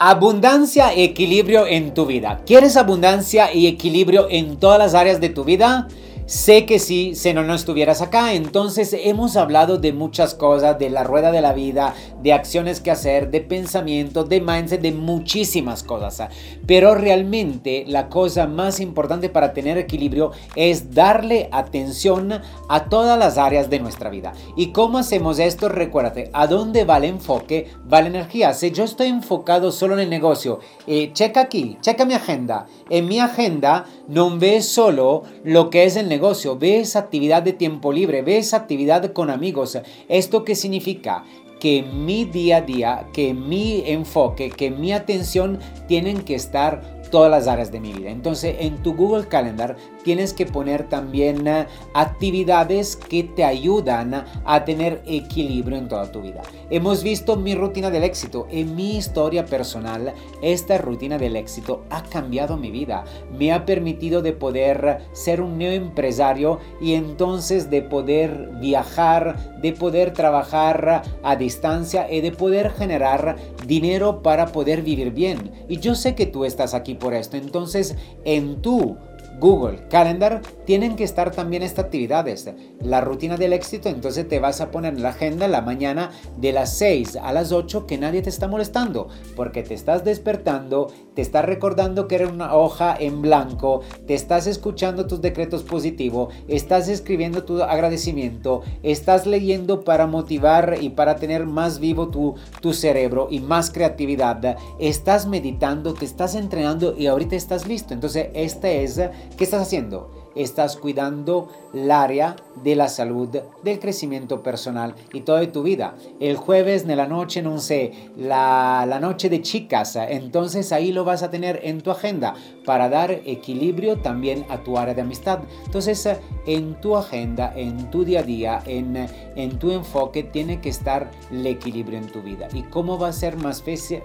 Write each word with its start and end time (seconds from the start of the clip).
Abundancia 0.00 0.94
y 0.94 1.02
equilibrio 1.02 1.66
en 1.66 1.92
tu 1.92 2.06
vida. 2.06 2.42
¿Quieres 2.46 2.76
abundancia 2.76 3.52
y 3.52 3.66
equilibrio 3.66 4.28
en 4.30 4.56
todas 4.56 4.78
las 4.78 4.94
áreas 4.94 5.20
de 5.20 5.28
tu 5.28 5.42
vida? 5.42 5.88
Sé 6.28 6.66
que 6.66 6.78
sí, 6.78 7.14
si 7.14 7.32
no, 7.32 7.42
no 7.42 7.54
estuvieras 7.54 8.02
acá. 8.02 8.34
Entonces 8.34 8.94
hemos 8.94 9.34
hablado 9.34 9.78
de 9.78 9.94
muchas 9.94 10.34
cosas, 10.34 10.78
de 10.78 10.90
la 10.90 11.02
rueda 11.02 11.32
de 11.32 11.40
la 11.40 11.54
vida, 11.54 11.94
de 12.22 12.34
acciones 12.34 12.82
que 12.82 12.90
hacer, 12.90 13.30
de 13.30 13.40
pensamiento, 13.40 14.24
de 14.24 14.42
mindset, 14.42 14.82
de 14.82 14.92
muchísimas 14.92 15.82
cosas. 15.82 16.28
Pero 16.66 16.94
realmente 16.94 17.84
la 17.88 18.10
cosa 18.10 18.46
más 18.46 18.78
importante 18.78 19.30
para 19.30 19.54
tener 19.54 19.78
equilibrio 19.78 20.32
es 20.54 20.92
darle 20.92 21.48
atención 21.50 22.42
a 22.68 22.84
todas 22.90 23.18
las 23.18 23.38
áreas 23.38 23.70
de 23.70 23.80
nuestra 23.80 24.10
vida. 24.10 24.34
¿Y 24.54 24.72
cómo 24.72 24.98
hacemos 24.98 25.38
esto? 25.38 25.70
Recuérdate, 25.70 26.28
¿a 26.34 26.46
dónde 26.46 26.84
va 26.84 26.98
el 26.98 27.04
enfoque? 27.04 27.70
Va 27.90 28.02
la 28.02 28.08
energía. 28.08 28.52
Si 28.52 28.70
yo 28.70 28.84
estoy 28.84 29.06
enfocado 29.06 29.72
solo 29.72 29.94
en 29.94 30.00
el 30.00 30.10
negocio, 30.10 30.60
eh, 30.86 31.10
checa 31.14 31.40
aquí, 31.40 31.78
checa 31.80 32.04
mi 32.04 32.12
agenda. 32.12 32.66
En 32.90 33.08
mi 33.08 33.18
agenda 33.18 33.86
no 34.08 34.38
ves 34.38 34.68
solo 34.68 35.22
lo 35.42 35.70
que 35.70 35.84
es 35.84 35.96
el 35.96 36.06
negocio 36.06 36.17
negocio, 36.18 36.58
ves 36.58 36.96
actividad 36.96 37.44
de 37.44 37.52
tiempo 37.52 37.92
libre, 37.92 38.22
ves 38.22 38.52
actividad 38.52 39.12
con 39.12 39.30
amigos. 39.30 39.78
¿Esto 40.08 40.44
qué 40.44 40.56
significa? 40.56 41.24
que 41.60 41.82
mi 41.82 42.24
día 42.24 42.58
a 42.58 42.60
día, 42.60 43.08
que 43.12 43.34
mi 43.34 43.82
enfoque, 43.84 44.48
que 44.48 44.70
mi 44.70 44.92
atención 44.92 45.58
tienen 45.88 46.22
que 46.22 46.36
estar 46.36 46.97
todas 47.10 47.30
las 47.30 47.46
áreas 47.46 47.72
de 47.72 47.80
mi 47.80 47.92
vida. 47.92 48.10
Entonces 48.10 48.56
en 48.60 48.82
tu 48.82 48.94
Google 48.94 49.28
Calendar 49.28 49.76
tienes 50.02 50.32
que 50.32 50.46
poner 50.46 50.88
también 50.88 51.46
eh, 51.46 51.66
actividades 51.94 52.96
que 52.96 53.24
te 53.24 53.44
ayudan 53.44 54.24
a 54.44 54.64
tener 54.64 55.02
equilibrio 55.06 55.76
en 55.76 55.88
toda 55.88 56.10
tu 56.10 56.22
vida. 56.22 56.42
Hemos 56.70 57.02
visto 57.02 57.36
mi 57.36 57.54
rutina 57.54 57.90
del 57.90 58.04
éxito. 58.04 58.46
En 58.50 58.74
mi 58.74 58.96
historia 58.96 59.46
personal, 59.46 60.14
esta 60.42 60.78
rutina 60.78 61.18
del 61.18 61.36
éxito 61.36 61.84
ha 61.90 62.02
cambiado 62.02 62.56
mi 62.56 62.70
vida. 62.70 63.04
Me 63.36 63.52
ha 63.52 63.64
permitido 63.64 64.22
de 64.22 64.32
poder 64.32 64.98
ser 65.12 65.40
un 65.40 65.58
neoempresario 65.58 66.58
y 66.80 66.94
entonces 66.94 67.70
de 67.70 67.82
poder 67.82 68.50
viajar, 68.60 69.58
de 69.60 69.72
poder 69.72 70.12
trabajar 70.12 71.02
a 71.22 71.36
distancia 71.36 72.10
y 72.10 72.20
de 72.20 72.32
poder 72.32 72.70
generar 72.70 73.36
dinero 73.66 74.22
para 74.22 74.46
poder 74.48 74.82
vivir 74.82 75.12
bien. 75.12 75.50
Y 75.68 75.78
yo 75.78 75.94
sé 75.94 76.14
que 76.14 76.26
tú 76.26 76.44
estás 76.44 76.74
aquí 76.74 76.94
por 76.98 77.14
esto. 77.14 77.36
Entonces, 77.36 77.94
en 78.24 78.60
tu 78.62 78.96
Google 79.38 79.86
Calendar 79.88 80.42
tienen 80.64 80.96
que 80.96 81.04
estar 81.04 81.30
también 81.30 81.62
estas 81.62 81.86
actividades. 81.86 82.50
La 82.80 83.00
rutina 83.00 83.36
del 83.36 83.52
éxito, 83.52 83.88
entonces 83.88 84.28
te 84.28 84.40
vas 84.40 84.60
a 84.60 84.70
poner 84.70 84.94
en 84.94 85.02
la 85.02 85.10
agenda 85.10 85.48
la 85.48 85.62
mañana 85.62 86.10
de 86.36 86.52
las 86.52 86.76
6 86.76 87.16
a 87.22 87.32
las 87.32 87.52
8 87.52 87.86
que 87.86 87.98
nadie 87.98 88.22
te 88.22 88.30
está 88.30 88.48
molestando, 88.48 89.08
porque 89.36 89.62
te 89.62 89.74
estás 89.74 90.04
despertando, 90.04 90.92
te 91.14 91.22
estás 91.22 91.44
recordando 91.44 92.08
que 92.08 92.16
eres 92.16 92.30
una 92.30 92.54
hoja 92.54 92.96
en 92.98 93.22
blanco, 93.22 93.80
te 94.06 94.14
estás 94.14 94.46
escuchando 94.46 95.06
tus 95.06 95.20
decretos 95.20 95.62
positivos, 95.62 96.34
estás 96.48 96.88
escribiendo 96.88 97.44
tu 97.44 97.62
agradecimiento, 97.62 98.62
estás 98.82 99.26
leyendo 99.26 99.84
para 99.84 100.06
motivar 100.06 100.78
y 100.80 100.90
para 100.90 101.16
tener 101.16 101.46
más 101.46 101.78
vivo 101.78 102.08
tu, 102.08 102.34
tu 102.60 102.72
cerebro 102.72 103.28
y 103.30 103.40
más 103.40 103.70
creatividad, 103.70 104.56
estás 104.78 105.26
meditando, 105.26 105.94
te 105.94 106.04
estás 106.04 106.34
entrenando 106.34 106.94
y 106.96 107.06
ahorita 107.06 107.36
estás 107.36 107.66
listo. 107.66 107.94
Entonces, 107.94 108.28
esta 108.34 108.70
es 108.70 109.00
¿Qué 109.36 109.44
estás 109.44 109.62
haciendo? 109.62 110.27
Estás 110.38 110.76
cuidando 110.76 111.48
el 111.74 111.90
área 111.90 112.36
de 112.62 112.76
la 112.76 112.88
salud, 112.88 113.28
del 113.62 113.78
crecimiento 113.80 114.42
personal 114.42 114.94
y 115.12 115.22
toda 115.22 115.50
tu 115.50 115.64
vida. 115.64 115.96
El 116.20 116.36
jueves 116.36 116.86
de 116.86 116.94
la 116.96 117.06
noche, 117.06 117.42
no 117.42 117.58
sé, 117.58 117.92
la, 118.16 118.86
la 118.88 119.00
noche 119.00 119.28
de 119.28 119.42
chicas, 119.42 119.96
entonces 119.96 120.72
ahí 120.72 120.92
lo 120.92 121.04
vas 121.04 121.24
a 121.24 121.30
tener 121.30 121.60
en 121.64 121.80
tu 121.80 121.90
agenda 121.90 122.34
para 122.64 122.88
dar 122.88 123.10
equilibrio 123.10 123.98
también 123.98 124.46
a 124.48 124.58
tu 124.58 124.78
área 124.78 124.94
de 124.94 125.02
amistad. 125.02 125.40
Entonces, 125.64 126.08
en 126.46 126.80
tu 126.80 126.96
agenda, 126.96 127.52
en 127.56 127.90
tu 127.90 128.04
día 128.04 128.20
a 128.20 128.22
día, 128.22 128.62
en, 128.66 129.08
en 129.36 129.58
tu 129.58 129.72
enfoque, 129.72 130.22
tiene 130.22 130.60
que 130.60 130.68
estar 130.68 131.10
el 131.30 131.46
equilibrio 131.46 131.98
en 131.98 132.06
tu 132.06 132.22
vida. 132.22 132.48
¿Y 132.52 132.62
cómo 132.62 132.98
va 132.98 133.08
a 133.08 133.12
ser 133.12 133.36
más 133.36 133.64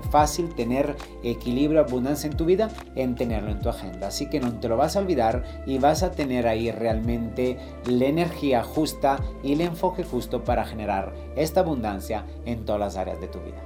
fácil 0.10 0.54
tener 0.56 0.96
equilibrio, 1.24 1.80
abundancia 1.82 2.30
en 2.30 2.38
tu 2.38 2.46
vida? 2.46 2.70
En 2.96 3.16
tenerlo 3.16 3.52
en 3.52 3.60
tu 3.60 3.70
agenda. 3.70 4.08
Así 4.08 4.30
que 4.30 4.40
no 4.40 4.52
te 4.60 4.68
lo 4.68 4.78
vas 4.78 4.96
a 4.96 5.00
olvidar 5.00 5.44
y 5.66 5.78
vas 5.78 6.04
a 6.04 6.12
tener 6.12 6.23
ahí 6.48 6.72
realmente 6.72 7.58
la 7.86 8.06
energía 8.06 8.64
justa 8.64 9.20
y 9.44 9.54
el 9.54 9.62
enfoque 9.62 10.04
justo 10.04 10.44
para 10.44 10.66
generar 10.66 11.14
esta 11.36 11.62
abundancia 11.62 12.26
en 12.46 12.66
todas 12.66 12.80
las 12.80 12.98
áreas 12.98 13.20
de 13.22 13.28
tu 13.28 13.40
vida. 13.40 13.62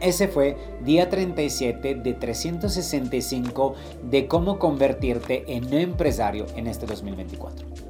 Ese 0.00 0.28
fue 0.28 0.56
día 0.84 1.08
37 1.08 1.94
de 1.94 2.12
365 2.14 3.74
de 4.02 4.26
cómo 4.26 4.58
convertirte 4.58 5.44
en 5.46 5.72
empresario 5.72 6.46
en 6.56 6.66
este 6.66 6.86
2024. 6.86 7.83